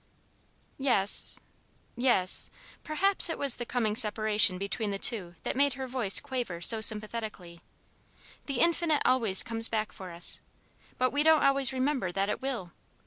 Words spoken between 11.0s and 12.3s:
we don't always remember that